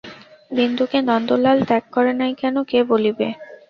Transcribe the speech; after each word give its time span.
বিন্দুকে 0.51 0.99
নন্দলাল 1.09 1.57
ত্যাগ 1.69 1.83
করে 1.95 2.11
নাই 2.19 2.31
কেন, 2.41 2.55
কে 2.69 2.79
বলিবে! 2.91 3.27